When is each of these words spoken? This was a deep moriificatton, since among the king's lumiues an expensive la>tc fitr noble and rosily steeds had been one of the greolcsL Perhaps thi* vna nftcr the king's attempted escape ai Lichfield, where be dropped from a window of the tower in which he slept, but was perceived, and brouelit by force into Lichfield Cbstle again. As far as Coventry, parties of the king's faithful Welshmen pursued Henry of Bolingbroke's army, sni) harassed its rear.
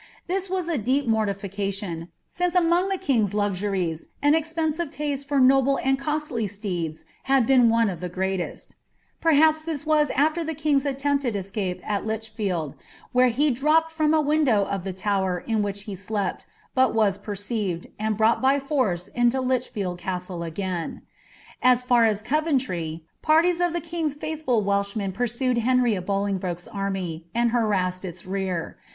This 0.25 0.49
was 0.49 0.67
a 0.67 0.79
deep 0.79 1.07
moriificatton, 1.07 2.07
since 2.27 2.55
among 2.55 2.89
the 2.89 2.97
king's 2.97 3.33
lumiues 3.33 4.05
an 4.23 4.33
expensive 4.33 4.87
la>tc 4.89 5.27
fitr 5.27 5.39
noble 5.39 5.77
and 5.77 5.99
rosily 5.99 6.49
steeds 6.49 7.05
had 7.25 7.45
been 7.45 7.69
one 7.69 7.87
of 7.87 7.99
the 7.99 8.09
greolcsL 8.09 8.73
Perhaps 9.21 9.61
thi* 9.61 9.73
vna 9.73 10.09
nftcr 10.09 10.43
the 10.43 10.55
king's 10.55 10.87
attempted 10.87 11.35
escape 11.35 11.83
ai 11.87 11.99
Lichfield, 11.99 12.73
where 13.11 13.29
be 13.31 13.51
dropped 13.51 13.91
from 13.91 14.15
a 14.15 14.21
window 14.21 14.65
of 14.65 14.83
the 14.85 14.91
tower 14.91 15.43
in 15.45 15.61
which 15.61 15.83
he 15.83 15.93
slept, 15.95 16.47
but 16.73 16.95
was 16.95 17.19
perceived, 17.19 17.85
and 17.99 18.17
brouelit 18.17 18.41
by 18.41 18.57
force 18.59 19.07
into 19.09 19.39
Lichfield 19.39 19.99
Cbstle 19.99 20.43
again. 20.43 21.03
As 21.61 21.83
far 21.83 22.05
as 22.05 22.23
Coventry, 22.23 23.05
parties 23.21 23.61
of 23.61 23.71
the 23.71 23.79
king's 23.81 24.15
faithful 24.15 24.63
Welshmen 24.63 25.11
pursued 25.11 25.59
Henry 25.59 25.93
of 25.93 26.07
Bolingbroke's 26.07 26.67
army, 26.67 27.27
sni) 27.35 27.51
harassed 27.51 28.03
its 28.03 28.25
rear. 28.25 28.79